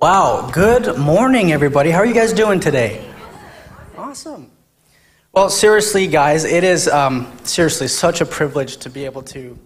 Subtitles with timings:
[0.00, 1.90] Wow, good morning, everybody.
[1.90, 3.04] How are you guys doing today?
[3.96, 4.48] Awesome.
[5.32, 9.58] Well, seriously, guys, it is um, seriously such a privilege to be able to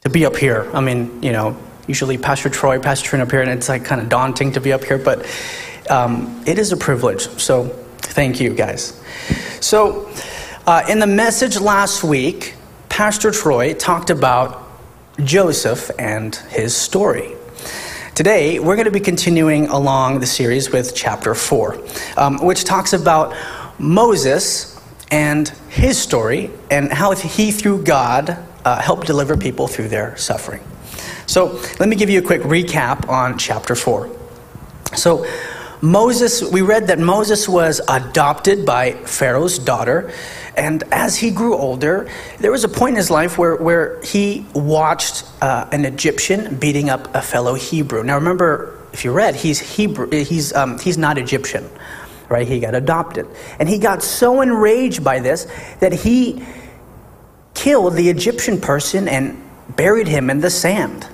[0.00, 0.70] to be up here.
[0.72, 1.54] I mean, you know,
[1.86, 4.72] usually Pastor Troy, Pastor Trin up here, and it's like kind of daunting to be
[4.72, 5.26] up here, but
[5.90, 7.28] um, it is a privilege.
[7.38, 8.98] So, thank you, guys.
[9.60, 10.10] So,
[10.66, 12.54] uh, in the message last week,
[12.88, 14.66] Pastor Troy talked about
[15.22, 17.34] Joseph and his story.
[18.18, 21.78] Today, we're going to be continuing along the series with chapter 4,
[22.16, 23.32] um, which talks about
[23.78, 24.76] Moses
[25.12, 30.60] and his story and how he, through God, uh, helped deliver people through their suffering.
[31.28, 34.10] So, let me give you a quick recap on chapter 4.
[34.96, 35.24] So,
[35.80, 40.12] Moses, we read that Moses was adopted by Pharaoh's daughter,
[40.58, 44.44] and as he grew older, there was a point in his life where, where he
[44.54, 48.02] watched uh, an Egyptian beating up a fellow Hebrew.
[48.02, 51.68] Now, remember, if you read, he's Hebrew, he's, um, he's not Egyptian,
[52.28, 52.46] right?
[52.46, 53.26] He got adopted.
[53.58, 55.46] And he got so enraged by this
[55.80, 56.44] that he
[57.54, 59.42] killed the Egyptian person and
[59.76, 61.06] buried him in the sand.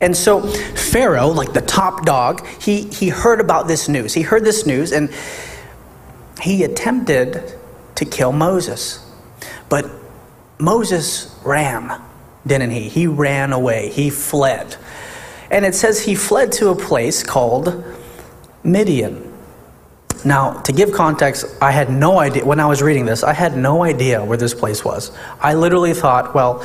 [0.00, 4.12] And so Pharaoh, like the top dog, he, he heard about this news.
[4.12, 5.10] He heard this news and
[6.42, 7.55] he attempted
[7.96, 9.04] to kill Moses.
[9.68, 9.90] But
[10.58, 12.00] Moses ran,
[12.46, 12.88] didn't he?
[12.88, 14.76] He ran away, he fled.
[15.50, 17.84] And it says he fled to a place called
[18.64, 19.32] Midian.
[20.24, 23.56] Now, to give context, I had no idea, when I was reading this, I had
[23.56, 25.16] no idea where this place was.
[25.40, 26.64] I literally thought, well,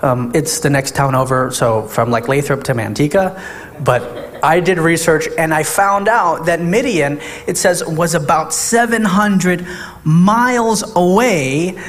[0.00, 3.40] um, it's the next town over, so from like Lathrop to Manteca.
[3.84, 9.66] But I did research and I found out that Midian, it says, was about 700
[10.04, 11.80] miles away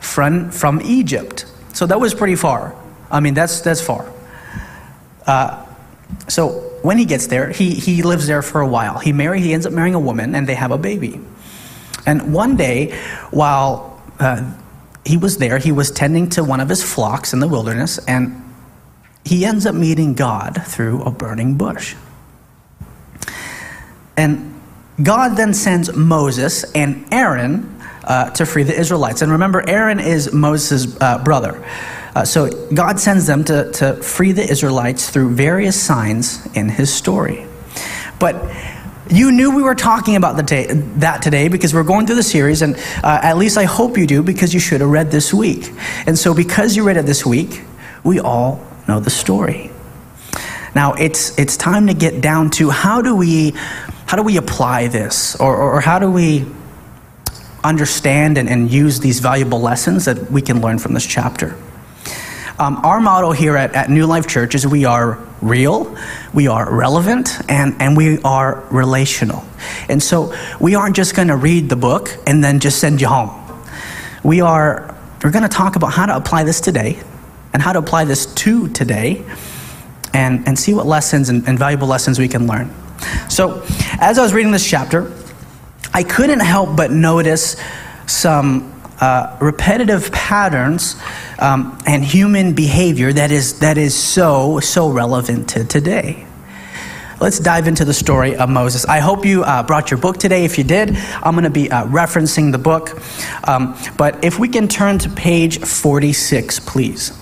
[0.00, 1.46] from, from Egypt.
[1.72, 2.74] So that was pretty far.
[3.10, 4.12] I mean, that's, that's far.
[5.26, 5.66] Uh,
[6.28, 8.98] so when he gets there, he, he lives there for a while.
[8.98, 11.20] He marry, he ends up marrying a woman, and they have a baby.
[12.06, 12.96] And one day,
[13.30, 14.54] while uh,
[15.04, 18.43] he was there, he was tending to one of his flocks in the wilderness, and
[19.24, 21.94] he ends up meeting God through a burning bush.
[24.16, 24.60] And
[25.02, 29.22] God then sends Moses and Aaron uh, to free the Israelites.
[29.22, 31.64] And remember, Aaron is Moses' uh, brother.
[32.14, 36.92] Uh, so God sends them to, to free the Israelites through various signs in his
[36.92, 37.46] story.
[38.20, 38.36] But
[39.10, 42.62] you knew we were talking about the that today because we're going through the series,
[42.62, 45.72] and uh, at least I hope you do because you should have read this week.
[46.06, 47.62] And so, because you read it this week,
[48.02, 49.70] we all know the story.
[50.74, 53.52] Now, it's, it's time to get down to how do we,
[54.06, 56.44] how do we apply this, or, or, or how do we
[57.62, 61.56] understand and, and use these valuable lessons that we can learn from this chapter.
[62.58, 65.96] Um, our motto here at, at New Life Church is we are real,
[66.32, 69.44] we are relevant, and, and we are relational.
[69.88, 73.08] And so we aren't just going to read the book and then just send you
[73.08, 73.40] home.
[74.22, 76.98] We are we're going to talk about how to apply this today
[77.54, 79.24] and how to apply this to today
[80.12, 82.70] and, and see what lessons and, and valuable lessons we can learn.
[83.30, 83.64] So,
[84.00, 85.10] as I was reading this chapter,
[85.92, 87.56] I couldn't help but notice
[88.06, 90.96] some uh, repetitive patterns
[91.38, 96.26] um, and human behavior that is, that is so, so relevant to today.
[97.20, 98.84] Let's dive into the story of Moses.
[98.86, 100.44] I hope you uh, brought your book today.
[100.44, 103.00] If you did, I'm going to be uh, referencing the book.
[103.46, 107.12] Um, but if we can turn to page 46, please.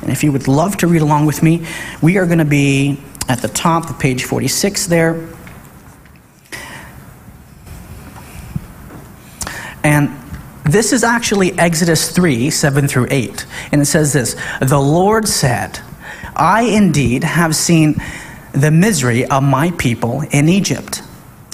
[0.00, 1.66] And if you would love to read along with me,
[2.00, 5.28] we are going to be at the top of page 46 there.
[9.82, 10.10] And
[10.64, 13.46] this is actually Exodus 3 7 through 8.
[13.72, 15.80] And it says this The Lord said,
[16.34, 17.96] I indeed have seen
[18.54, 21.02] the misery of my people in Egypt.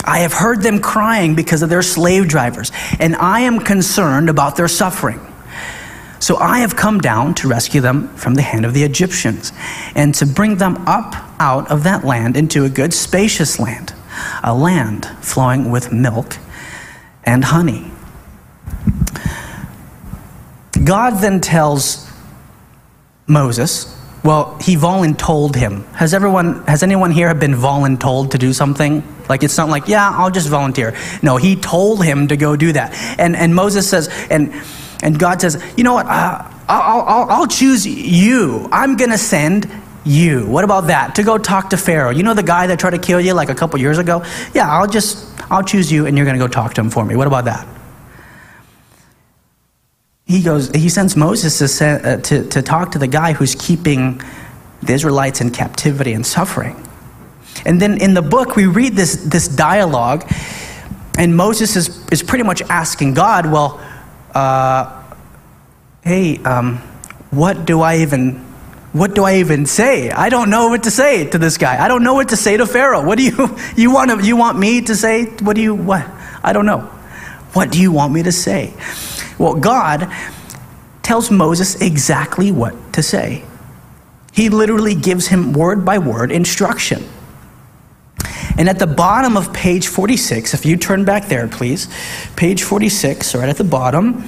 [0.05, 4.57] I have heard them crying because of their slave drivers, and I am concerned about
[4.57, 5.21] their suffering.
[6.21, 9.53] So I have come down to rescue them from the hand of the Egyptians,
[9.95, 13.95] and to bring them up out of that land into a good, spacious land,
[14.45, 16.37] a land flowing with milk
[17.25, 17.91] and honey.
[20.85, 22.11] God then tells
[23.27, 25.85] Moses, well, he voluntold him.
[25.95, 29.03] Has everyone, has anyone here been voluntold to do something?
[29.29, 30.95] Like it's not like, yeah, I'll just volunteer.
[31.23, 32.93] No, he told him to go do that.
[33.19, 34.53] And, and Moses says, and,
[35.03, 38.69] and God says, you know what, uh, I'll, I'll, I'll choose you.
[38.71, 39.71] I'm going to send
[40.05, 40.47] you.
[40.47, 41.15] What about that?
[41.15, 42.11] To go talk to Pharaoh.
[42.11, 44.25] You know the guy that tried to kill you like a couple years ago?
[44.55, 47.05] Yeah, I'll just, I'll choose you and you're going to go talk to him for
[47.05, 47.17] me.
[47.17, 47.67] What about that?
[50.31, 53.57] He goes, he sends Moses to, send, uh, to, to talk to the guy who's
[53.57, 54.21] keeping
[54.83, 56.87] the Israelites in captivity and suffering.
[57.65, 60.25] And then in the book, we read this, this dialogue,
[61.19, 63.81] and Moses is, is pretty much asking God, well,
[64.33, 65.03] uh,
[66.03, 66.79] hey, um,
[67.31, 68.47] what do I even
[68.93, 70.11] what do I even say?
[70.11, 71.81] I don't know what to say to this guy.
[71.81, 73.05] I don't know what to say to Pharaoh.
[73.05, 75.27] What do you you want to, you want me to say?
[75.27, 76.05] What do you what?
[76.43, 76.81] I don't know.
[77.53, 78.75] What do you want me to say?
[79.41, 80.13] Well, God
[81.01, 83.43] tells Moses exactly what to say.
[84.35, 87.09] He literally gives him word by word instruction.
[88.59, 91.89] And at the bottom of page 46, if you turn back there, please,
[92.37, 94.27] page 46, right at the bottom,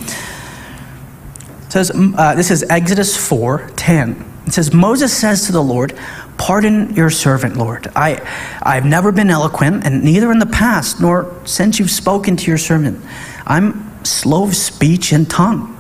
[1.69, 4.47] says uh, this is Exodus 4:10.
[4.47, 5.93] It says Moses says to the Lord,
[6.39, 7.93] "Pardon your servant, Lord.
[7.95, 8.21] I
[8.63, 12.59] I've never been eloquent, and neither in the past nor since you've spoken to your
[12.59, 12.99] servant.
[13.47, 15.77] I'm slow of speech and tongue."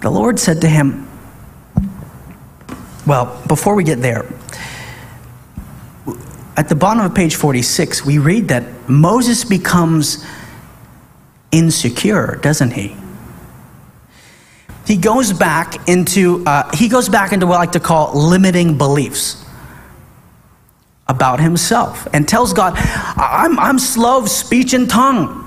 [0.00, 1.08] The Lord said to him,
[3.06, 4.26] well, before we get there,
[6.56, 10.24] at the bottom of page 46, we read that Moses becomes
[11.50, 12.96] insecure, doesn't he?
[14.86, 18.76] He goes back into uh, he goes back into what I like to call limiting
[18.76, 19.44] beliefs
[21.08, 25.41] about himself and tells God, I'm, I'm slow of speech and tongue.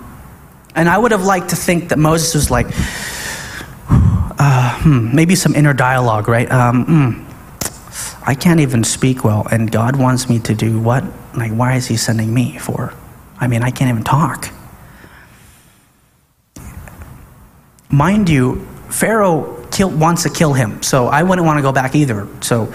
[0.75, 2.67] And I would have liked to think that Moses was like,
[3.89, 6.51] uh, hmm, maybe some inner dialogue, right?
[6.51, 11.03] Um, mm, I can't even speak well, and God wants me to do what?
[11.35, 12.93] Like, why is He sending me for?
[13.39, 14.49] I mean, I can't even talk.
[17.89, 21.95] Mind you, Pharaoh kill, wants to kill him, so I wouldn't want to go back
[21.95, 22.27] either.
[22.41, 22.73] So,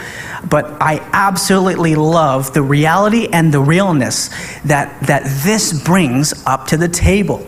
[0.48, 4.28] but I absolutely love the reality and the realness
[4.64, 7.46] that that this brings up to the table,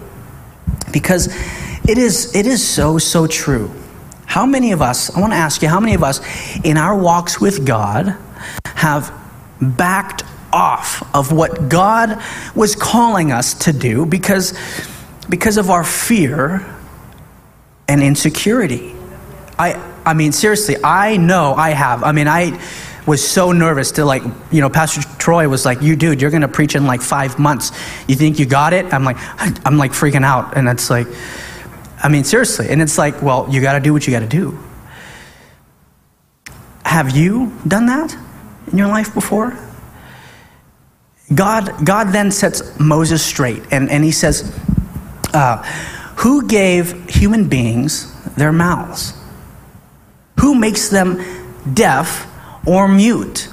[0.93, 1.29] because
[1.89, 3.71] it is it is so so true.
[4.33, 6.19] How many of us, I want to ask you, how many of us
[6.65, 8.17] in our walks with God
[8.65, 9.13] have
[9.61, 12.19] backed off of what God
[12.55, 14.59] was calling us to do because,
[15.29, 16.65] because of our fear
[17.87, 18.95] and insecurity?
[19.59, 19.75] I,
[20.07, 22.03] I mean, seriously, I know I have.
[22.03, 22.59] I mean, I
[23.07, 26.49] was so nervous to like, you know, Pastor Troy was like, "You dude, you're to
[26.49, 27.73] preach in like five months.
[28.07, 29.17] You think you got it?" I'm like,
[29.67, 31.09] I'm like freaking out, and it's like,
[32.03, 32.69] I mean, seriously.
[32.69, 34.59] And it's like, well, you got to do what you got to do.
[36.85, 38.17] Have you done that
[38.71, 39.57] in your life before?
[41.33, 44.53] God, God then sets Moses straight, and, and he says,
[45.33, 45.63] uh,
[46.17, 49.15] Who gave human beings their mouths?
[50.41, 51.23] Who makes them
[51.73, 52.27] deaf
[52.67, 53.49] or mute?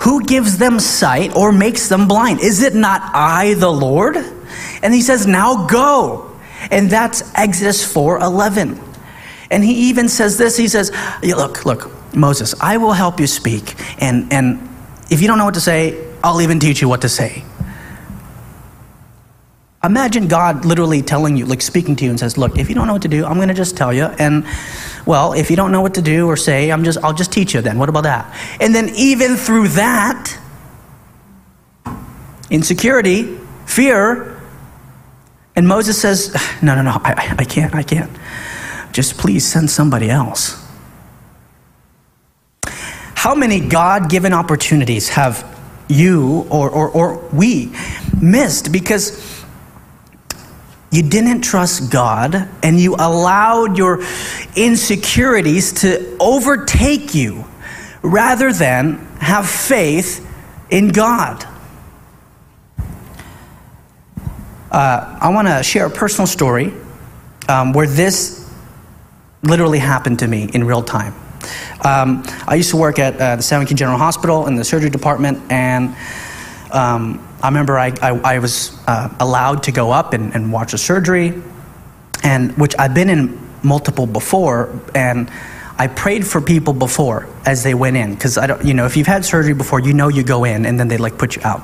[0.00, 2.40] Who gives them sight or makes them blind?
[2.40, 4.16] Is it not I, the Lord?
[4.82, 6.36] And he says, Now go
[6.70, 8.82] and that's Exodus 4:11.
[9.50, 10.90] And he even says this, he says,
[11.22, 14.68] "Look, look, Moses, I will help you speak and and
[15.10, 17.44] if you don't know what to say, I'll even teach you what to say."
[19.84, 22.88] Imagine God literally telling you, like speaking to you and says, "Look, if you don't
[22.88, 24.44] know what to do, I'm going to just tell you and
[25.06, 27.54] well, if you don't know what to do or say, I'm just I'll just teach
[27.54, 27.78] you then.
[27.78, 30.38] What about that?" And then even through that
[32.50, 34.36] insecurity, fear,
[35.56, 38.10] and Moses says, No, no, no, I, I can't, I can't.
[38.92, 40.62] Just please send somebody else.
[43.14, 45.44] How many God given opportunities have
[45.88, 47.72] you or, or, or we
[48.20, 49.35] missed because
[50.96, 54.02] you didn't trust God and you allowed your
[54.56, 57.44] insecurities to overtake you
[58.02, 60.26] rather than have faith
[60.70, 61.46] in God?
[64.70, 66.72] Uh, I want to share a personal story
[67.48, 68.50] um, where this
[69.42, 71.14] literally happened to me in real time.
[71.84, 74.90] Um, I used to work at uh, the San Joaquin General Hospital in the surgery
[74.90, 75.94] department, and
[76.72, 80.74] um, I remember I, I, I was uh, allowed to go up and, and watch
[80.74, 81.32] a surgery,
[82.24, 85.30] and which I've been in multiple before, and
[85.78, 88.96] I prayed for people before as they went in because I don't, you know, if
[88.96, 91.42] you've had surgery before, you know you go in and then they like put you
[91.44, 91.62] out.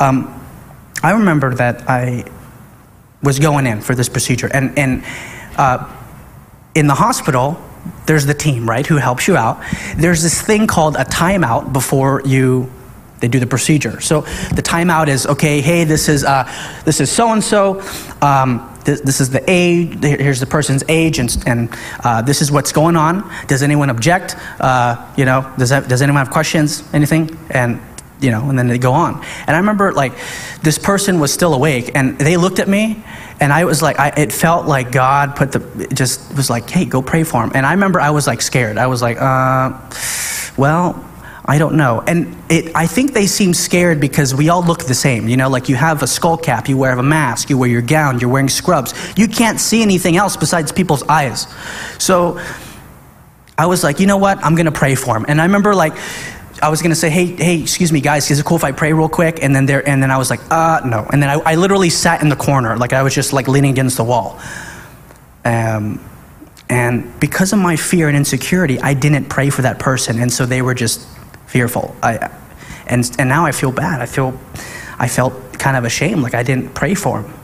[0.00, 0.42] Um,
[1.02, 2.24] I remember that I
[3.22, 5.04] was going in for this procedure, and, and
[5.58, 5.86] uh,
[6.74, 7.62] in the hospital,
[8.06, 9.62] there's the team, right, who helps you out.
[9.98, 12.72] There's this thing called a timeout before you
[13.20, 14.00] they do the procedure.
[14.00, 14.22] So
[14.54, 15.60] the timeout is okay.
[15.60, 16.44] Hey, this is uh,
[16.84, 17.82] this is so and so.
[18.84, 20.02] This is the age.
[20.02, 21.68] Here's the person's age, and, and
[22.02, 23.30] uh, this is what's going on.
[23.46, 24.34] Does anyone object?
[24.58, 26.82] Uh, you know, does that, does anyone have questions?
[26.94, 27.38] Anything?
[27.50, 27.82] And
[28.20, 29.22] you know, and then they go on.
[29.46, 30.12] And I remember like
[30.62, 33.02] this person was still awake and they looked at me
[33.40, 36.84] and I was like, I, it felt like God put the, just was like, hey,
[36.84, 37.52] go pray for him.
[37.54, 38.78] And I remember I was like scared.
[38.78, 39.78] I was like, uh,
[40.56, 41.07] well,
[41.48, 42.04] I don't know.
[42.06, 45.28] And it, I think they seem scared because we all look the same.
[45.28, 47.80] You know, like you have a skull cap, you wear a mask, you wear your
[47.80, 48.92] gown, you're wearing scrubs.
[49.16, 51.46] You can't see anything else besides people's eyes.
[51.98, 52.38] So
[53.56, 54.44] I was like, you know what?
[54.44, 55.24] I'm going to pray for him.
[55.26, 55.94] And I remember like,
[56.62, 58.72] I was going to say, hey, hey, excuse me, guys, is it cool if I
[58.72, 59.42] pray real quick?
[59.42, 61.08] And then there, and then I was like, uh, no.
[61.10, 63.70] And then I, I literally sat in the corner, like I was just like leaning
[63.70, 64.38] against the wall.
[65.46, 66.04] Um,
[66.68, 70.20] and because of my fear and insecurity, I didn't pray for that person.
[70.20, 71.06] And so they were just
[71.48, 71.96] fearful.
[72.02, 72.30] I,
[72.86, 74.00] and, and now I feel bad.
[74.00, 74.38] I feel,
[74.98, 77.34] I felt kind of ashamed, like I didn't pray for him.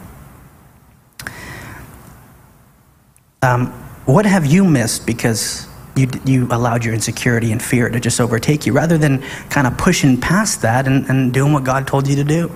[3.43, 3.67] Um,
[4.07, 8.67] what have you missed because you, you allowed your insecurity and fear to just overtake
[8.67, 12.17] you rather than kind of pushing past that and, and doing what God told you
[12.17, 12.51] to do?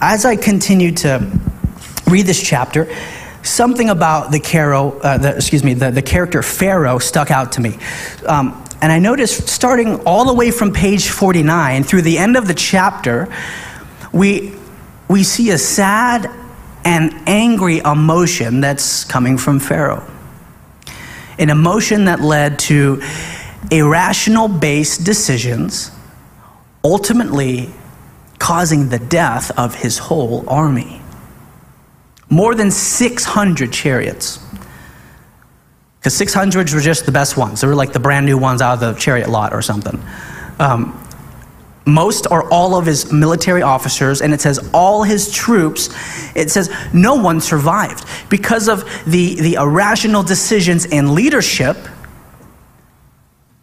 [0.00, 1.30] As I continued to
[2.06, 2.88] read this chapter,
[3.42, 7.60] something about the, Caro, uh, the excuse me, the, the character Pharaoh stuck out to
[7.60, 7.78] me.
[8.26, 12.48] Um, and I noticed starting all the way from page 49 through the end of
[12.48, 13.32] the chapter,
[14.12, 14.54] we,
[15.08, 16.30] we see a sad
[16.84, 20.06] and angry emotion that's coming from Pharaoh.
[21.38, 23.02] An emotion that led to
[23.70, 25.90] irrational based decisions,
[26.82, 27.70] ultimately
[28.38, 31.02] causing the death of his whole army.
[32.30, 34.38] More than 600 chariots.
[36.00, 37.60] Because 600s were just the best ones.
[37.60, 40.02] They were like the brand new ones out of the chariot lot or something.
[40.58, 40.96] Um,
[41.84, 45.90] most or all of his military officers, and it says all his troops,
[46.34, 48.06] it says no one survived.
[48.30, 51.76] Because of the, the irrational decisions and leadership,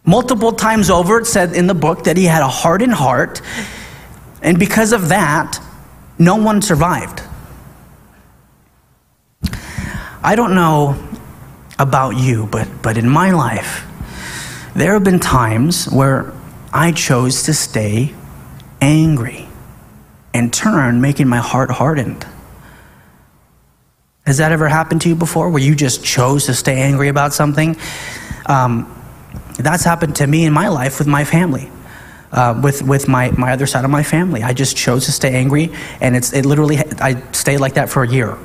[0.06, 3.42] multiple times over, it said in the book that he had a hardened heart,
[4.44, 5.60] and because of that,
[6.20, 7.24] no one survived.
[10.24, 11.07] I don't know
[11.80, 13.86] about you, but, but in my life,
[14.76, 16.34] there have been times where
[16.74, 18.14] I chose to stay
[18.82, 19.48] angry
[20.34, 22.26] and turn, making my heart hardened.
[24.26, 27.34] Has that ever happened to you before where you just chose to stay angry about
[27.34, 27.78] something?
[28.46, 28.94] Um,
[29.58, 31.70] that's happened to me in my life with my family.
[32.30, 35.34] Uh, with with my, my other side of my family, I just chose to stay
[35.34, 38.38] angry, and it's it literally I stayed like that for a year.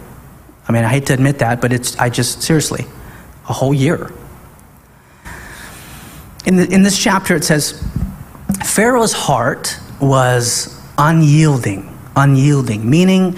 [0.69, 2.87] I mean, I hate to admit that, but it's I just seriously
[3.53, 4.11] a whole year.
[6.47, 7.87] In, the, in this chapter, it says
[8.65, 13.37] Pharaoh's heart was unyielding, unyielding, meaning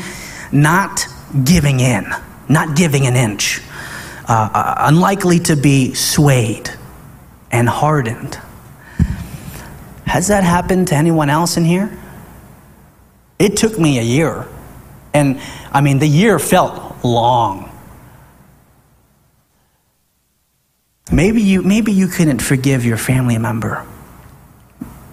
[0.53, 1.05] not
[1.43, 2.07] giving in,
[2.49, 3.61] not giving an inch,
[4.29, 6.71] uh, uh, unlikely to be swayed
[7.51, 8.39] and hardened.
[10.07, 11.91] Has that happened to anyone else in here?
[13.41, 14.47] It took me a year.
[15.13, 15.41] And
[15.73, 17.74] I mean, the year felt long.
[21.13, 23.87] Maybe you, maybe you couldn't forgive your family member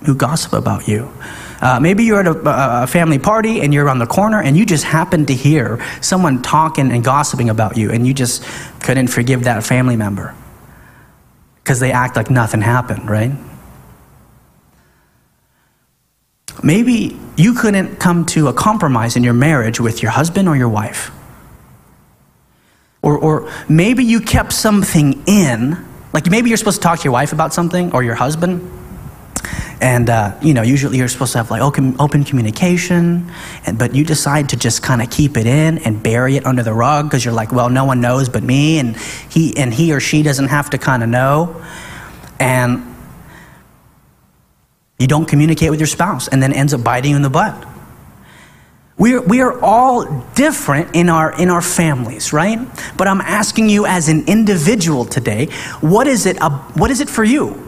[0.05, 1.11] who gossip about you.
[1.61, 4.65] Uh, maybe you're at a, a, family party and you're on the corner and you
[4.65, 8.43] just happen to hear someone talking and gossiping about you and you just
[8.81, 10.33] couldn't forgive that family member
[11.63, 13.31] because they act like nothing happened, right?
[16.63, 20.69] Maybe you couldn't come to a compromise in your marriage with your husband or your
[20.69, 21.11] wife.
[23.03, 25.77] Or, or maybe you kept something in,
[26.13, 28.79] like maybe you're supposed to talk to your wife about something or your husband.
[29.81, 33.31] And, uh, you know, usually you're supposed to have like open, open communication,
[33.65, 36.61] and, but you decide to just kind of keep it in and bury it under
[36.61, 38.95] the rug because you're like, well, no one knows but me, and
[39.29, 41.65] he, and he or she doesn't have to kind of know.
[42.39, 42.95] And
[44.99, 47.67] you don't communicate with your spouse, and then ends up biting you in the butt.
[49.01, 50.05] We are, we are all
[50.35, 52.59] different in our, in our families, right?
[52.97, 55.47] But I'm asking you as an individual today,
[55.79, 56.37] what is it,
[56.75, 57.67] what is it for you?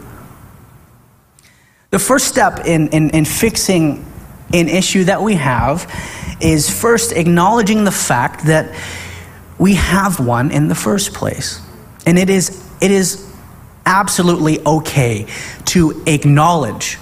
[1.90, 4.06] The first step in, in, in fixing
[4.52, 5.92] an issue that we have
[6.40, 8.72] is first acknowledging the fact that
[9.58, 11.60] we have one in the first place.
[12.06, 13.28] And it is, it is
[13.84, 15.26] absolutely okay
[15.64, 16.96] to acknowledge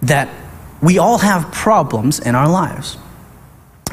[0.00, 0.30] that
[0.80, 2.96] we all have problems in our lives.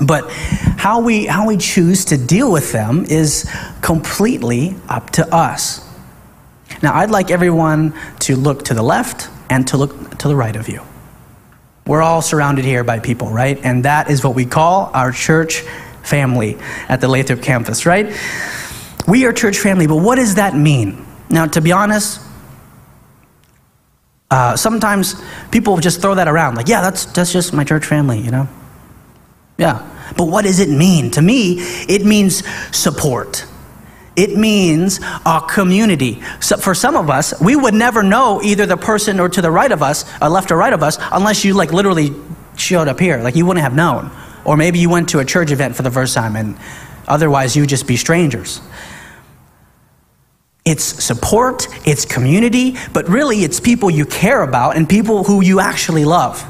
[0.01, 3.49] But how we, how we choose to deal with them is
[3.81, 5.87] completely up to us.
[6.81, 10.55] Now, I'd like everyone to look to the left and to look to the right
[10.55, 10.81] of you.
[11.85, 13.59] We're all surrounded here by people, right?
[13.63, 15.63] And that is what we call our church
[16.01, 16.57] family
[16.89, 18.13] at the Lathrop campus, right?
[19.07, 21.05] We are church family, but what does that mean?
[21.29, 22.19] Now, to be honest,
[24.31, 25.21] uh, sometimes
[25.51, 28.47] people just throw that around, like, yeah, that's, that's just my church family, you know?
[29.57, 29.89] Yeah.
[30.17, 31.11] But what does it mean?
[31.11, 32.45] To me, it means
[32.75, 33.45] support,
[34.15, 36.21] It means a community.
[36.39, 39.49] So for some of us, we would never know either the person or to the
[39.49, 42.11] right of us, or left or right of us, unless you like literally
[42.55, 43.17] showed up here.
[43.17, 44.11] Like you wouldn't have known.
[44.45, 46.57] Or maybe you went to a church event for the first time and
[47.07, 48.61] otherwise you would just be strangers.
[50.65, 55.59] It's support, it's community, but really it's people you care about and people who you
[55.59, 56.43] actually love.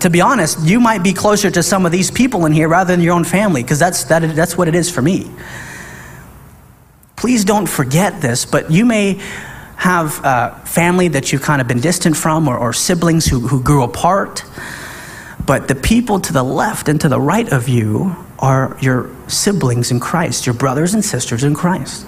[0.00, 2.92] To be honest, you might be closer to some of these people in here rather
[2.94, 5.30] than your own family, because that's, that, that's what it is for me.
[7.16, 9.20] Please don't forget this, but you may
[9.76, 13.62] have a family that you've kind of been distant from or, or siblings who, who
[13.62, 14.44] grew apart.
[15.44, 19.90] But the people to the left and to the right of you are your siblings
[19.90, 22.06] in Christ, your brothers and sisters in Christ.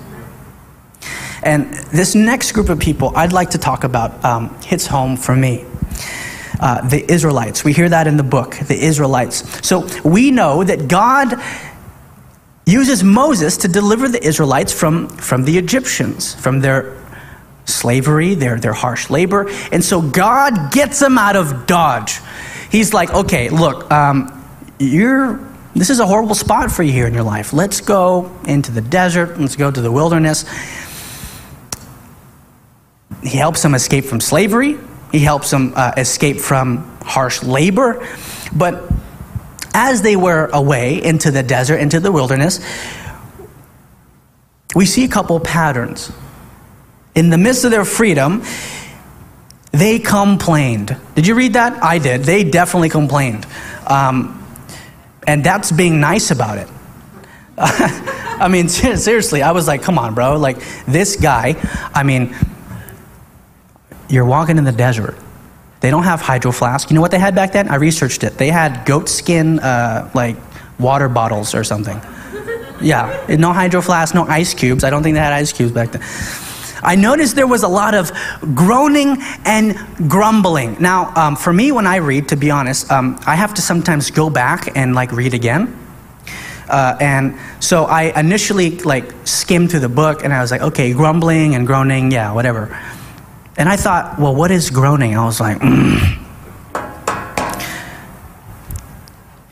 [1.43, 5.37] And this next group of people I'd like to talk about um, hits home for
[5.37, 5.64] me.
[6.61, 7.65] Uh, the Israelites.
[7.65, 9.67] We hear that in the book, the Israelites.
[9.67, 11.35] So we know that God
[12.65, 16.97] uses Moses to deliver the Israelites from, from the Egyptians, from their
[17.65, 19.51] slavery, their, their harsh labor.
[19.73, 22.21] And so God gets them out of Dodge.
[22.71, 24.45] He's like, okay, look, um,
[24.79, 25.41] you're,
[25.75, 27.53] this is a horrible spot for you here in your life.
[27.53, 30.45] Let's go into the desert, let's go to the wilderness.
[33.23, 34.79] He helps them escape from slavery,
[35.14, 38.04] he helps them uh, escape from harsh labor.
[38.52, 38.90] But
[39.73, 42.59] as they were away into the desert, into the wilderness,
[44.75, 46.11] we see a couple patterns.
[47.14, 48.42] In the midst of their freedom,
[49.71, 50.97] they complained.
[51.14, 51.80] Did you read that?
[51.80, 52.23] I did.
[52.23, 53.47] They definitely complained.
[53.87, 54.44] Um,
[55.28, 56.68] and that's being nice about it.
[57.56, 60.38] I mean, seriously, I was like, come on, bro.
[60.38, 61.54] Like, this guy,
[61.94, 62.35] I mean,
[64.09, 65.17] you're walking in the desert.
[65.81, 66.91] They don't have hydro flask.
[66.91, 67.69] You know what they had back then?
[67.69, 68.39] I researched it.
[68.39, 70.37] They had goat skin, uh, like
[70.79, 72.01] water bottles or something.
[72.81, 74.85] Yeah, no hydro flask, no ice cubes.
[74.85, 76.03] I don't think they had ice cubes back then.
[76.83, 78.13] I noticed there was a lot of
[78.55, 79.77] groaning and
[80.11, 80.77] grumbling.
[80.81, 84.11] Now, um, for me, when I read, to be honest, um, I have to sometimes
[84.11, 85.75] go back and like read again.
[86.69, 90.93] Uh, and so I initially like skimmed through the book, and I was like, okay,
[90.93, 92.79] grumbling and groaning, yeah, whatever.
[93.57, 95.17] And I thought, well, what is groaning?
[95.17, 95.99] I was like, mm.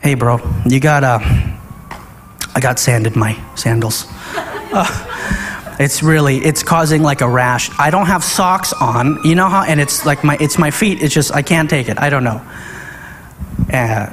[0.01, 1.19] hey, bro, you got, uh,
[2.55, 4.05] I got sand in my sandals.
[4.75, 7.69] Uh, it's really, it's causing like a rash.
[7.79, 11.01] I don't have socks on, you know how, and it's like my, it's my feet.
[11.01, 11.97] It's just, I can't take it.
[11.97, 12.41] I don't know.
[13.71, 14.11] Uh,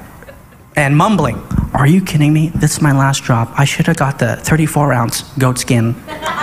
[0.76, 1.42] and mumbling.
[1.72, 2.48] Are you kidding me?
[2.48, 3.48] This is my last drop.
[3.58, 5.94] I should have got the 34 ounce goatskin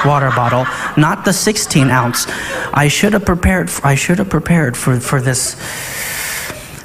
[0.06, 2.28] water bottle, not the 16 ounce.
[2.74, 3.70] I should have prepared.
[3.70, 5.56] For, I should have prepared for, for this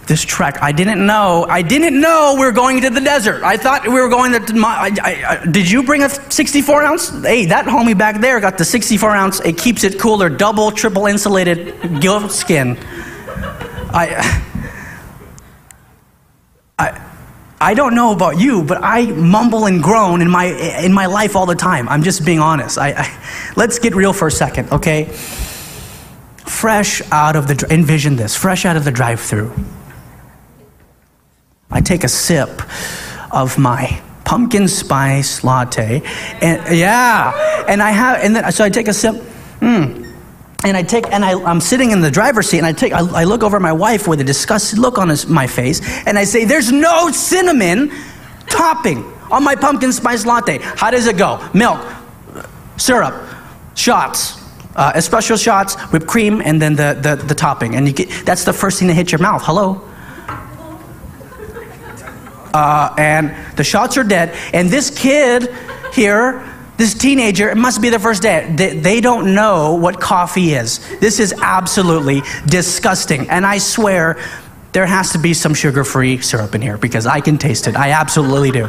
[0.07, 0.59] this trek.
[0.61, 1.47] I didn't know.
[1.49, 3.45] I didn't know we were going to the desert.
[3.45, 4.55] I thought we were going to.
[4.55, 7.23] My, I, I, did you bring a 64 ounce?
[7.23, 9.41] Hey, that homie back there got the 64 ounce.
[9.41, 12.77] It keeps it cooler, double, triple insulated goat skin.
[13.95, 14.17] I.
[14.19, 14.49] I
[17.63, 20.47] I don't know about you, but I mumble and groan in my,
[20.85, 21.89] in my life all the time.
[21.89, 22.77] I'm just being honest.
[22.77, 25.05] I, I, let's get real for a second, okay?
[26.45, 29.53] Fresh out of the, envision this, fresh out of the drive through.
[31.71, 32.63] I take a sip
[33.31, 36.03] of my pumpkin spice latte,
[36.41, 39.15] and yeah, and I have, and then, so I take a sip,
[39.61, 40.02] hmm
[40.65, 43.01] and I take and I, am sitting in the driver's seat and I take I,
[43.23, 46.19] I look over at my wife with a disgusted look on his, my face and
[46.19, 47.93] I say, "There's no cinnamon
[48.49, 50.59] topping on my pumpkin spice latte.
[50.59, 51.47] How does it go?
[51.55, 51.81] Milk,
[52.77, 53.15] syrup,
[53.75, 54.41] shots."
[54.75, 57.75] Uh, espresso shots, whipped cream, and then the, the, the topping.
[57.75, 59.43] And you get, that's the first thing that hits your mouth.
[59.45, 59.87] Hello?
[62.55, 64.35] Uh, and the shots are dead.
[64.55, 65.55] And this kid
[65.93, 66.43] here
[66.79, 68.53] this teenager, it must be their first day.
[68.57, 70.79] They, they don't know what coffee is.
[70.99, 73.29] This is absolutely disgusting.
[73.29, 74.19] And I swear,
[74.73, 77.77] there has to be some sugar free syrup in here because I can taste it.
[77.77, 78.69] I absolutely do.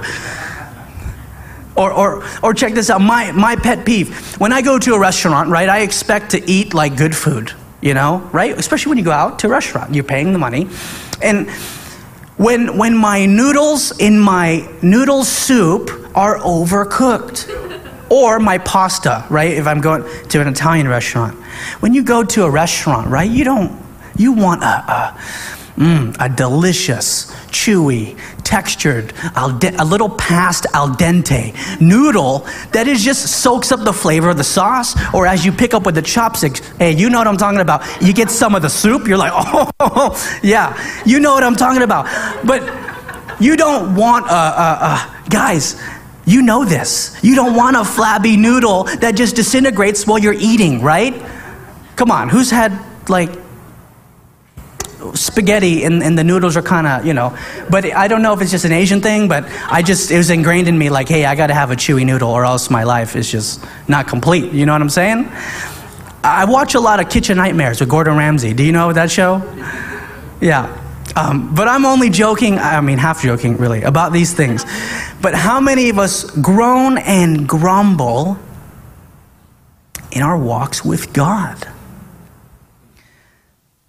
[1.75, 4.35] Or, or, or check this out my, my pet peeve.
[4.39, 7.93] When I go to a restaurant, right, I expect to eat like good food, you
[7.93, 8.55] know, right?
[8.57, 10.67] Especially when you go out to a restaurant, you're paying the money.
[11.21, 11.49] And
[12.37, 17.62] when, when my noodles in my noodle soup are overcooked,
[18.13, 19.53] or my pasta, right?
[19.53, 21.33] If I'm going to an Italian restaurant.
[21.79, 23.83] When you go to a restaurant, right, you don't,
[24.15, 25.19] you want a, a,
[25.77, 33.71] mm, a delicious, chewy, textured, a little past al dente noodle that is just soaks
[33.71, 34.95] up the flavor of the sauce.
[35.11, 37.81] Or as you pick up with the chopsticks, hey, you know what I'm talking about.
[37.99, 39.33] You get some of the soup, you're like,
[39.79, 42.05] oh, yeah, you know what I'm talking about.
[42.45, 42.61] But
[43.41, 45.81] you don't want, a, a, a guys,
[46.25, 47.17] You know this.
[47.21, 51.13] You don't want a flabby noodle that just disintegrates while you're eating, right?
[51.95, 53.29] Come on, who's had like
[55.13, 57.37] spaghetti and, and the noodles are kind of, you know,
[57.69, 60.29] but I don't know if it's just an Asian thing, but I just, it was
[60.29, 62.83] ingrained in me like, hey, I got to have a chewy noodle or else my
[62.83, 64.53] life is just not complete.
[64.53, 65.29] You know what I'm saying?
[66.23, 68.53] I watch a lot of Kitchen Nightmares with Gordon Ramsay.
[68.53, 69.41] Do you know that show?
[70.39, 70.79] Yeah.
[71.15, 74.65] Um, but I'm only joking, I mean, half joking really, about these things.
[75.21, 78.37] But how many of us groan and grumble
[80.11, 81.67] in our walks with God?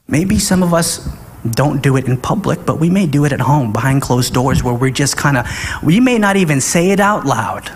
[0.07, 1.09] Maybe some of us
[1.51, 4.63] don't do it in public, but we may do it at home behind closed doors
[4.63, 5.47] where we're just kind of,
[5.83, 7.71] we may not even say it out loud,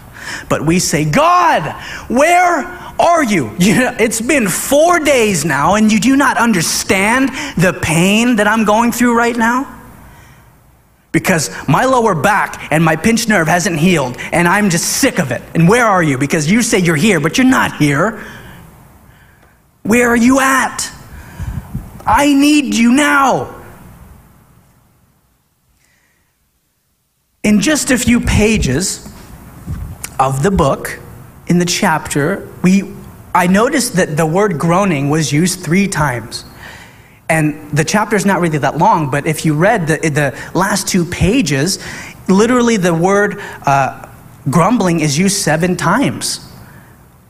[0.48, 1.72] but we say, God,
[2.08, 3.54] where are you?
[3.58, 8.46] you know, it's been four days now, and you do not understand the pain that
[8.46, 9.74] I'm going through right now?
[11.10, 15.32] Because my lower back and my pinched nerve hasn't healed, and I'm just sick of
[15.32, 15.42] it.
[15.54, 16.18] And where are you?
[16.18, 18.24] Because you say you're here, but you're not here.
[19.82, 20.92] Where are you at?
[22.06, 23.54] I need you now.
[27.42, 29.10] In just a few pages
[30.18, 30.98] of the book,
[31.46, 32.94] in the chapter, we,
[33.34, 36.44] I noticed that the word groaning was used three times.
[37.28, 40.88] And the chapter is not really that long, but if you read the, the last
[40.88, 41.78] two pages,
[42.28, 44.08] literally the word uh,
[44.50, 46.44] grumbling is used seven times.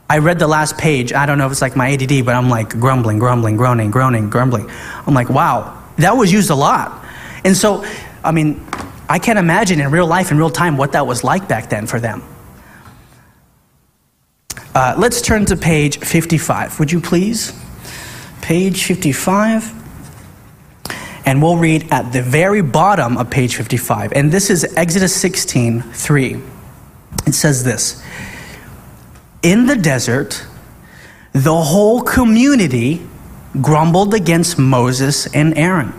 [0.09, 1.13] I read the last page.
[1.13, 4.29] I don't know if it's like my ADD, but I'm like grumbling, grumbling, groaning, groaning,
[4.29, 4.69] grumbling.
[5.05, 7.05] I'm like, wow, that was used a lot.
[7.43, 7.85] And so,
[8.23, 8.65] I mean,
[9.07, 11.85] I can't imagine in real life, in real time, what that was like back then
[11.87, 12.23] for them.
[14.75, 17.53] Uh, let's turn to page 55, would you please?
[18.41, 19.73] Page 55.
[21.25, 24.13] And we'll read at the very bottom of page 55.
[24.13, 26.41] And this is Exodus 16 3.
[27.25, 28.03] It says this
[29.41, 30.45] in the desert,
[31.33, 33.01] the whole community
[33.61, 35.93] grumbled against Moses and Aaron.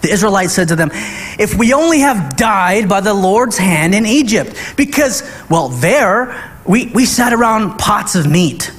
[0.00, 0.90] The Israelites said to them,
[1.38, 6.86] If we only have died by the Lord's hand in Egypt, because, well, there we,
[6.86, 8.72] we sat around pots of meat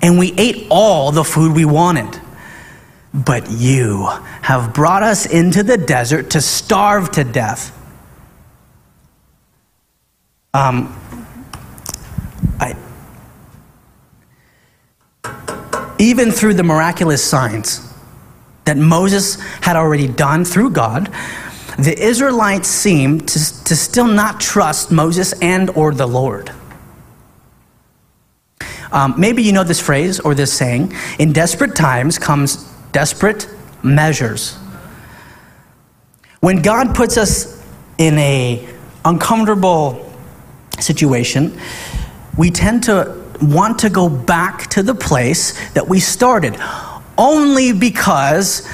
[0.00, 2.20] and we ate all the food we wanted.
[3.14, 4.06] But you
[4.42, 7.78] have brought us into the desert to starve to death.
[10.54, 10.98] Um,
[12.58, 12.76] I,
[15.98, 17.92] even through the miraculous signs
[18.64, 21.12] that Moses had already done through God,
[21.78, 26.52] the Israelites seemed to, to still not trust Moses and or the Lord.
[28.92, 32.56] Um, maybe you know this phrase or this saying in desperate times comes
[32.92, 33.48] desperate
[33.82, 34.58] measures.
[36.40, 37.64] When God puts us
[37.98, 38.68] in a
[39.04, 40.12] uncomfortable
[40.78, 41.58] situation,
[42.36, 46.56] we tend to want to go back to the place that we started,
[47.16, 48.68] only because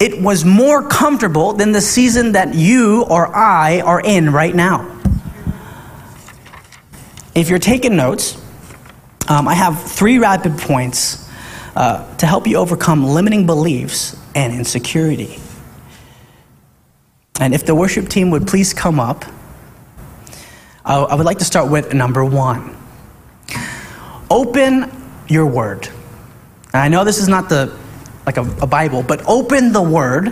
[0.00, 4.88] it was more comfortable than the season that you or I are in right now.
[7.34, 8.41] If you're taking notes,
[9.32, 11.26] um, I have three rapid points
[11.74, 15.38] uh, to help you overcome limiting beliefs and insecurity.
[17.40, 19.24] And if the worship team would please come up,
[20.84, 22.76] uh, I would like to start with number one.
[24.30, 24.92] Open
[25.28, 25.86] your word.
[26.74, 27.74] And I know this is not the
[28.26, 30.28] like a, a Bible, but open the word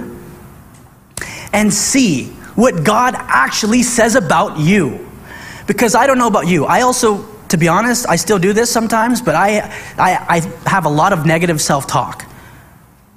[1.55, 5.09] and see what God actually says about you.
[5.67, 6.67] Because I don't know about you.
[6.67, 9.61] I also, to be honest, I still do this sometimes, but I,
[9.99, 12.25] I, I have a lot of negative self talk.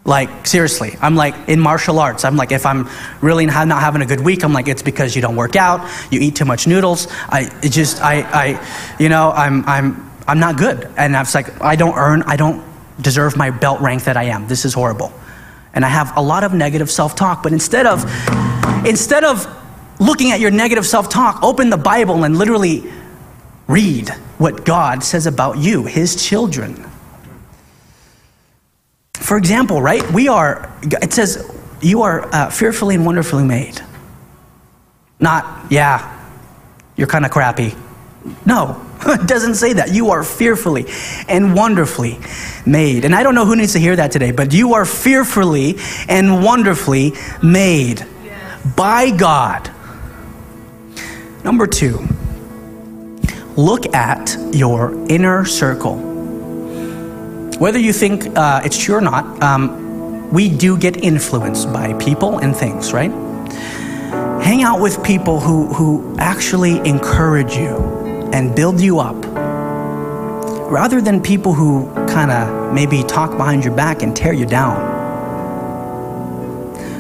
[0.05, 2.25] Like, seriously, I'm like in martial arts.
[2.25, 2.89] I'm like, if I'm
[3.21, 6.19] really not having a good week, I'm like, it's because you don't work out, you
[6.19, 7.07] eat too much noodles.
[7.29, 10.89] I just, I, I, you know, I'm, I'm, I'm not good.
[10.97, 12.61] And I was like, I don't earn, I don't
[13.01, 14.47] deserve my belt rank that I am.
[14.47, 15.13] This is horrible.
[15.73, 18.03] And I have a lot of negative self-talk, but instead of,
[18.85, 19.47] instead of
[19.99, 22.91] looking at your negative self-talk, open the Bible and literally
[23.67, 26.89] read what God says about you, his children.
[29.13, 30.09] For example, right?
[30.11, 31.49] We are, it says,
[31.81, 33.81] you are uh, fearfully and wonderfully made.
[35.19, 36.09] Not, yeah,
[36.95, 37.75] you're kind of crappy.
[38.45, 39.93] No, it doesn't say that.
[39.93, 40.85] You are fearfully
[41.27, 42.19] and wonderfully
[42.65, 43.05] made.
[43.05, 45.75] And I don't know who needs to hear that today, but you are fearfully
[46.07, 48.05] and wonderfully made
[48.75, 49.69] by God.
[51.43, 52.07] Number two,
[53.57, 55.97] look at your inner circle.
[57.59, 62.39] Whether you think uh, it's true or not, um, we do get influenced by people
[62.39, 63.11] and things, right?
[64.41, 67.77] Hang out with people who, who actually encourage you
[68.33, 69.15] and build you up
[70.69, 75.02] rather than people who kind of maybe talk behind your back and tear you down.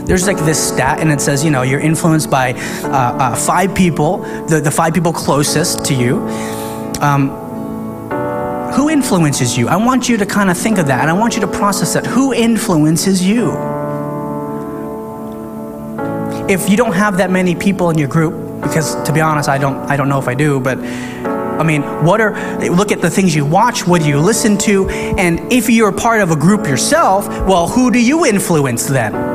[0.05, 3.73] There's like this stat, and it says, you know, you're influenced by uh, uh, five
[3.73, 6.19] people, the, the five people closest to you.
[6.99, 7.29] Um,
[8.73, 9.67] who influences you?
[9.67, 11.93] I want you to kind of think of that, and I want you to process
[11.93, 12.05] that.
[12.05, 13.51] Who influences you?
[16.49, 19.57] If you don't have that many people in your group, because to be honest, I
[19.57, 22.33] don't, I don't know if I do, but I mean, what are,
[22.69, 26.19] look at the things you watch, what do you listen to, and if you're part
[26.19, 29.32] of a group yourself, well, who do you influence then?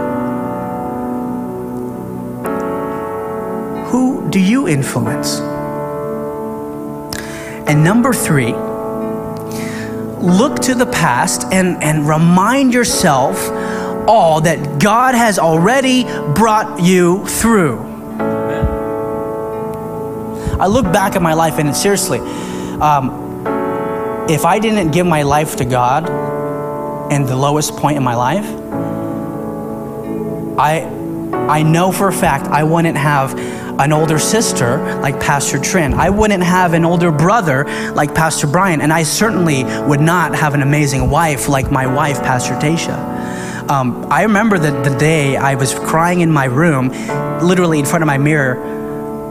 [4.31, 5.41] Do you influence?
[7.69, 8.53] And number three,
[10.21, 13.37] look to the past and, and remind yourself
[14.09, 17.79] all that God has already brought you through.
[20.59, 22.19] I look back at my life and seriously,
[22.81, 23.27] um,
[24.29, 26.09] if I didn't give my life to God
[27.13, 28.45] in the lowest point in my life,
[30.59, 30.83] I,
[31.49, 33.35] I know for a fact I wouldn't have
[33.79, 35.95] an older sister like Pastor Trin.
[35.95, 37.65] I wouldn't have an older brother
[37.95, 38.81] like Pastor Brian.
[38.81, 43.69] And I certainly would not have an amazing wife like my wife, Pastor Tasha.
[43.71, 46.89] Um, I remember the, the day I was crying in my room,
[47.41, 48.57] literally in front of my mirror,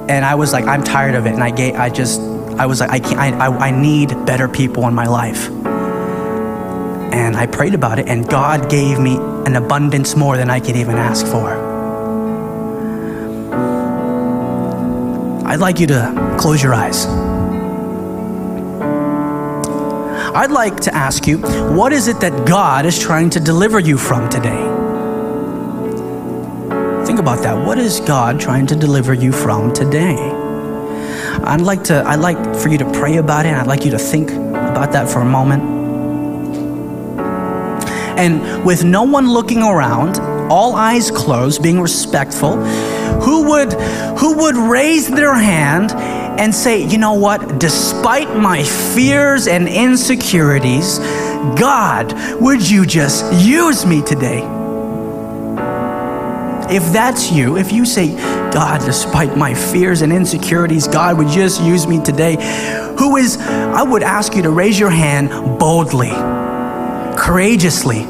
[0.10, 1.34] and I was like, I'm tired of it.
[1.34, 2.22] And I gave, I just,
[2.58, 5.50] I was like, I can't, I, I, I need better people in my life.
[7.12, 10.76] And I prayed about it, and God gave me an abundance more than I could
[10.76, 11.67] even ask for.
[15.48, 17.06] I'd like you to close your eyes.
[20.36, 21.38] I'd like to ask you,
[21.74, 24.62] what is it that God is trying to deliver you from today?
[27.06, 27.66] Think about that.
[27.66, 30.18] What is God trying to deliver you from today?
[31.44, 33.54] I'd like to I'd like for you to pray about it.
[33.54, 35.64] I'd like you to think about that for a moment.
[38.20, 40.20] And with no one looking around,
[40.52, 42.58] all eyes closed, being respectful,
[43.22, 43.74] who would
[44.20, 45.92] who would raise their hand
[46.40, 47.60] and say, "You know what?
[47.60, 51.00] Despite my fears and insecurities,
[51.56, 54.44] God, would you just use me today?"
[56.70, 58.10] If that's you, if you say,
[58.52, 62.36] God, despite my fears and insecurities, God would just use me today,
[63.00, 66.12] who is, I would ask you to raise your hand boldly,
[67.18, 68.06] courageously.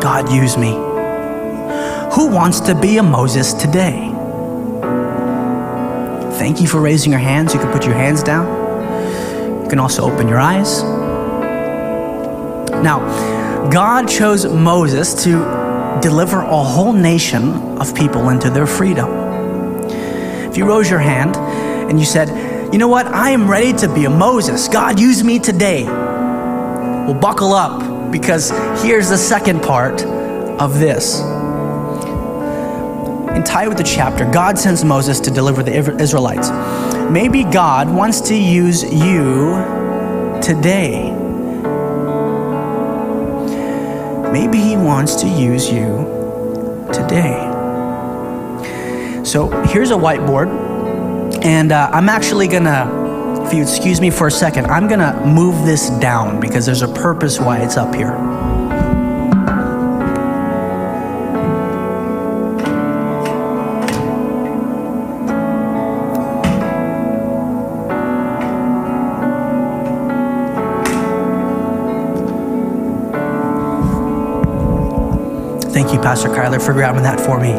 [0.00, 0.87] God, use me.
[2.12, 4.10] Who wants to be a Moses today?
[6.38, 7.52] Thank you for raising your hands.
[7.52, 8.46] You can put your hands down.
[9.62, 10.82] You can also open your eyes.
[12.82, 19.10] Now, God chose Moses to deliver a whole nation of people into their freedom.
[20.50, 22.28] If you rose your hand and you said,
[22.72, 23.06] You know what?
[23.06, 24.68] I am ready to be a Moses.
[24.68, 25.84] God, use me today.
[25.84, 28.50] Well, buckle up because
[28.82, 30.02] here's the second part
[30.60, 31.20] of this.
[33.48, 36.50] Tie with the chapter, God sends Moses to deliver the Israelites.
[37.10, 39.56] Maybe God wants to use you
[40.42, 41.18] today
[44.32, 47.44] maybe He wants to use you today.
[49.24, 50.48] So here's a whiteboard,
[51.44, 55.66] and uh, I'm actually gonna, if you excuse me for a second, I'm gonna move
[55.66, 58.16] this down because there's a purpose why it's up here.
[75.78, 77.52] Thank you, Pastor Kyler, for grabbing that for me.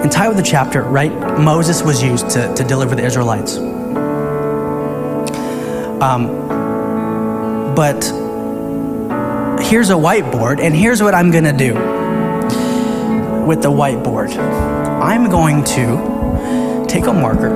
[0.00, 3.56] In tie with the chapter, right, Moses was used to, to deliver the Israelites.
[6.00, 6.28] Um,
[7.74, 8.04] but
[9.66, 11.74] here's a whiteboard, and here's what I'm going to do
[13.44, 14.30] with the whiteboard.
[15.02, 17.48] I'm going to take a marker,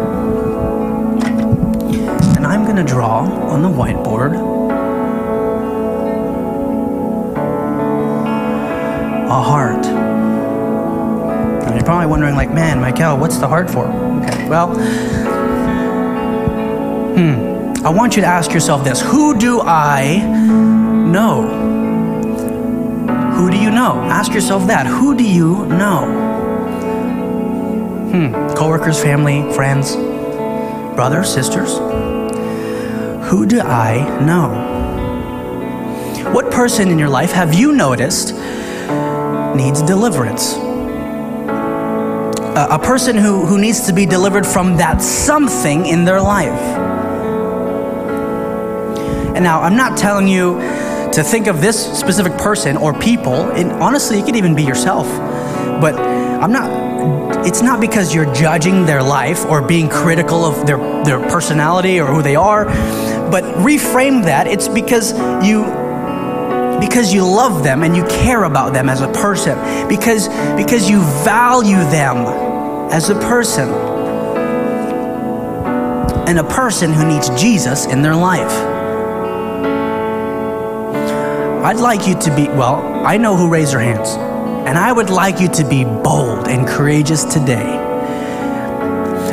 [2.36, 4.51] and I'm going to draw on the whiteboard
[9.32, 9.86] a heart.
[9.86, 13.86] And you're probably wondering, like, man, Michael, what's the heart for?
[13.86, 14.74] Okay, well,
[17.14, 17.52] hmm.
[17.84, 21.70] I want you to ask yourself this Who do I know?
[23.36, 24.02] Who do you know?
[24.02, 24.86] Ask yourself that.
[24.86, 26.06] Who do you know?
[28.12, 28.54] Hmm.
[28.54, 29.96] Coworkers, family, friends,
[30.94, 31.78] brothers, sisters?
[33.28, 34.70] Who do I know?
[36.32, 38.34] What person in your life have you noticed
[39.56, 40.56] needs deliverance?
[42.54, 46.60] a person who, who needs to be delivered from that something in their life.
[49.34, 50.60] And now, I'm not telling you
[51.12, 55.06] to think of this specific person or people, and honestly, it could even be yourself.
[55.80, 60.78] But I'm not, it's not because you're judging their life or being critical of their,
[61.04, 62.66] their personality or who they are,
[63.30, 64.46] but reframe that.
[64.46, 65.12] It's because
[65.44, 65.64] you
[66.82, 69.56] because you love them and you care about them as a person
[69.88, 72.16] because because you value them
[72.90, 73.68] as a person
[76.28, 78.50] and a person who needs Jesus in their life.
[81.64, 84.14] I'd like you to be, well, I know who raised their hands,
[84.66, 87.78] and I would like you to be bold and courageous today.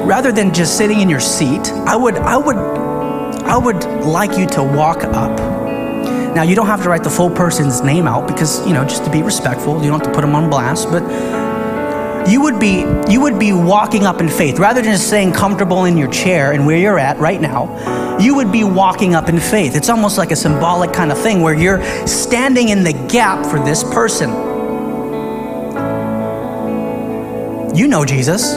[0.05, 4.45] Rather than just sitting in your seat, I would, I would, I would like you
[4.47, 5.48] to walk up.
[6.35, 9.03] Now, you don't have to write the full person's name out because, you know, just
[9.05, 11.03] to be respectful, you don't have to put them on blast, but
[12.29, 14.59] you would be you would be walking up in faith.
[14.59, 18.35] Rather than just staying comfortable in your chair and where you're at right now you
[18.35, 19.75] would be walking up in faith.
[19.75, 23.63] It's almost like a symbolic kind of thing where you're standing in the gap for
[23.63, 24.29] this person.
[27.75, 28.55] You know jesus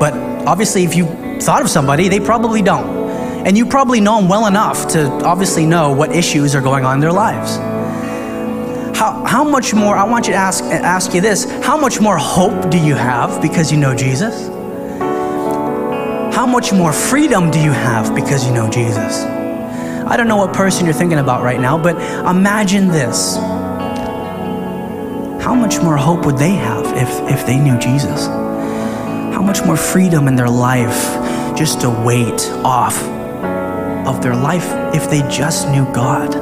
[0.00, 0.14] but
[0.46, 1.06] obviously if you
[1.40, 3.03] thought of somebody they probably don't
[3.46, 6.94] and you probably know them well enough to obviously know what issues are going on
[6.94, 7.58] in their lives
[8.94, 12.16] how, how much more, I want you to ask, ask you this how much more
[12.16, 14.48] hope do you have because you know Jesus?
[16.34, 19.24] How much more freedom do you have because you know Jesus?
[20.06, 21.96] I don't know what person you're thinking about right now, but
[22.28, 23.36] imagine this.
[25.44, 28.26] How much more hope would they have if, if they knew Jesus?
[28.26, 33.13] How much more freedom in their life just to weight off
[34.06, 36.32] of their life if they just knew God?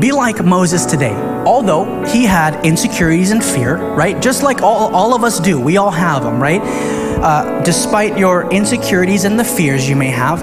[0.00, 1.14] Be like Moses today.
[1.46, 4.20] Although he had insecurities and fear, right?
[4.20, 5.58] Just like all, all of us do.
[5.58, 6.60] We all have them, right?
[6.62, 10.40] Uh, despite your insecurities and the fears you may have,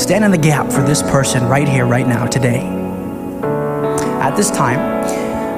[0.00, 2.60] stand in the gap for this person right here, right now, today.
[4.22, 4.78] At this time,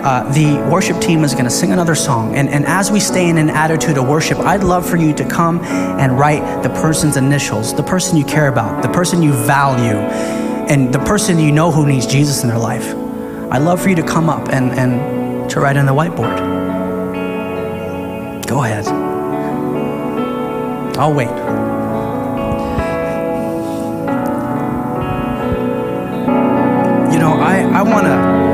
[0.03, 2.35] uh, the worship team is going to sing another song.
[2.35, 5.25] And, and as we stay in an attitude of worship, I'd love for you to
[5.29, 9.99] come and write the person's initials, the person you care about, the person you value
[10.71, 12.95] and the person you know who needs Jesus in their life,
[13.53, 16.39] I'd love for you to come up and, and to write on the whiteboard.
[18.47, 18.87] Go ahead.
[20.97, 21.29] I'll wait.
[27.13, 28.50] You know, I, I want to,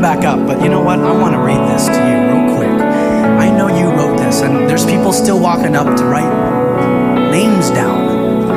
[0.00, 0.98] I came back up, but you know what?
[0.98, 2.70] I want to read this to you real quick.
[2.70, 8.50] I know you wrote this, and there's people still walking up to write names down.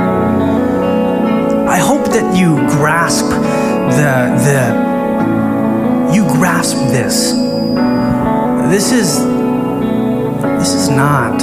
[1.68, 7.34] I hope that you grasp the the you grasp this.
[8.72, 9.20] This is
[10.60, 11.40] this is not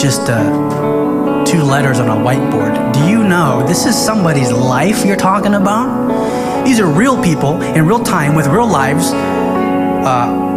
[0.00, 2.92] just a, two letters on a whiteboard.
[2.92, 6.43] Do you know this is somebody's life you're talking about?
[6.64, 9.12] These are real people in real time with real lives.
[9.12, 10.52] Uh,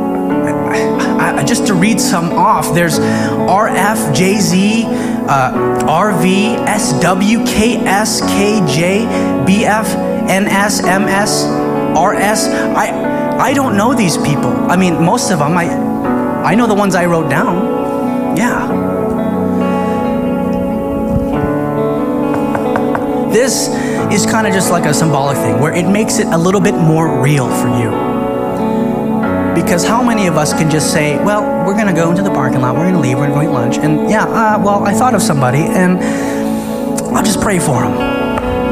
[1.19, 4.85] I, just to read some off, there's RFJZ,
[5.27, 5.51] uh,
[5.85, 9.05] RV, SW, KS, KJ,
[9.45, 9.87] BF,
[10.27, 11.45] NS, MS,
[11.97, 12.47] RS.
[12.75, 14.53] I, I don't know these people.
[14.71, 15.67] I mean, most of them, I,
[16.43, 18.35] I know the ones I wrote down.
[18.37, 18.67] Yeah.
[23.31, 23.67] This
[24.11, 26.73] is kind of just like a symbolic thing where it makes it a little bit
[26.73, 27.89] more real for you.
[29.53, 32.29] Because how many of us can just say, well, we're going to go into the
[32.29, 34.85] parking lot, we're going to leave, we're going to eat lunch, and yeah, uh, well,
[34.85, 35.99] I thought of somebody, and
[37.15, 37.93] I'll just pray for them.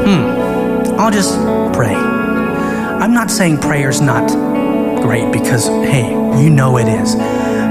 [0.06, 0.98] Hmm.
[0.98, 1.34] I'll just
[1.76, 1.94] pray.
[1.94, 4.30] I'm not saying prayer's not
[5.02, 6.08] great because, hey,
[6.40, 7.14] you know it is.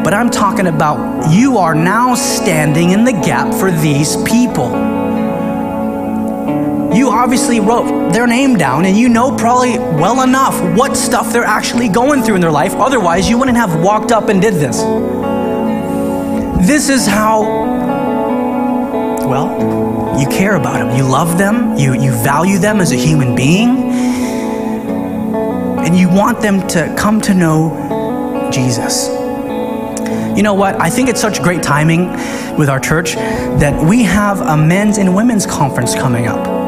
[0.04, 4.70] But I'm talking about you are now standing in the gap for these people
[6.96, 11.44] you obviously wrote their name down and you know probably well enough what stuff they're
[11.44, 12.74] actually going through in their life.
[12.76, 14.78] Otherwise, you wouldn't have walked up and did this.
[16.68, 17.42] This is how,
[19.28, 20.98] well, you care about them.
[20.98, 21.78] You love them.
[21.78, 23.92] You, you value them as a human being.
[25.86, 29.10] And you want them to come to know Jesus.
[30.36, 30.80] You know what?
[30.82, 32.10] I think it's such great timing
[32.58, 36.65] with our church that we have a men's and women's conference coming up.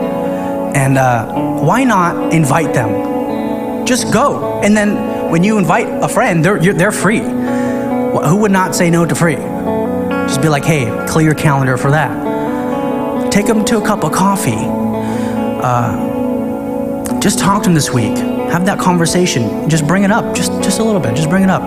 [0.77, 1.25] And uh,
[1.59, 3.83] why not invite them?
[3.87, 4.61] Just go.
[4.61, 7.17] And then when you invite a friend, they're, they're free.
[7.19, 9.37] Who would not say no to free?
[10.27, 13.31] Just be like, hey, clear your calendar for that.
[13.31, 14.67] Take them to a cup of coffee.
[15.63, 18.15] Uh, just talk to them this week.
[18.51, 19.67] Have that conversation.
[19.67, 21.15] Just bring it up, just, just a little bit.
[21.15, 21.63] Just bring it up.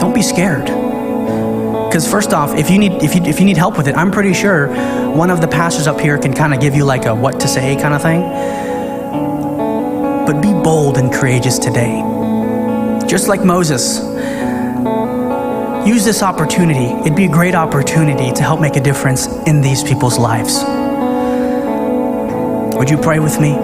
[0.00, 0.85] Don't be scared.
[1.96, 4.10] Because first off, if you need if you if you need help with it, I'm
[4.10, 4.68] pretty sure
[5.16, 7.48] one of the pastors up here can kind of give you like a what to
[7.48, 8.20] say kind of thing.
[10.26, 12.02] But be bold and courageous today.
[13.06, 14.00] Just like Moses.
[15.88, 16.92] Use this opportunity.
[17.00, 20.62] It'd be a great opportunity to help make a difference in these people's lives.
[22.76, 23.54] Would you pray with me?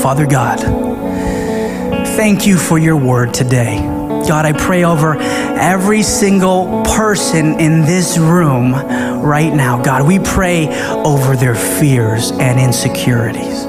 [0.00, 0.60] Father God,
[2.16, 3.93] thank you for your word today.
[4.26, 9.82] God, I pray over every single person in this room right now.
[9.82, 13.64] God, we pray over their fears and insecurities.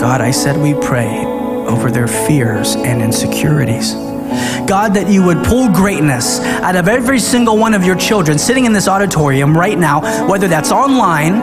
[0.00, 3.92] God, I said we pray over their fears and insecurities.
[4.66, 8.64] God, that you would pull greatness out of every single one of your children sitting
[8.64, 11.34] in this auditorium right now, whether that's online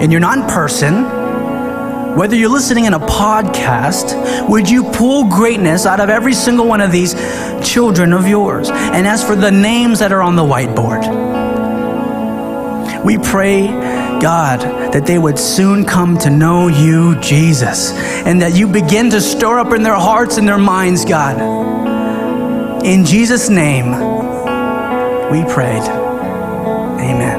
[0.00, 1.04] and you're not in person
[2.16, 6.80] whether you're listening in a podcast, would you pull greatness out of every single one
[6.80, 7.14] of these
[7.62, 8.70] children of yours?
[8.70, 11.04] And as for the names that are on the whiteboard,
[13.04, 14.60] we pray, God,
[14.92, 19.58] that they would soon come to know you, Jesus, and that you begin to stir
[19.58, 21.38] up in their hearts and their minds, God.
[22.82, 23.90] In Jesus' name,
[25.30, 25.82] we prayed.
[26.98, 27.35] Amen.